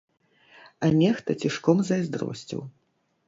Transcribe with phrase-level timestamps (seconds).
[0.85, 2.61] А нехта цішком зайздросціў.